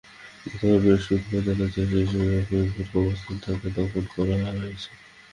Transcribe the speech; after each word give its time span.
গতকাল 0.43 0.73
বৃহস্পতিবার 0.79 1.19
দুপুরে 1.23 1.47
জানাজা 1.47 1.81
শেষে 1.83 1.99
শহরের 2.11 2.43
ফরিদপুর 2.47 2.85
কবরস্থানে 2.91 3.39
তাঁকে 3.43 3.67
দাফন 3.75 4.03
করা 4.13 4.35
হয়েছে। 4.55 4.89